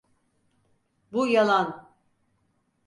Bu 1.11 1.27
yalan! 1.27 1.91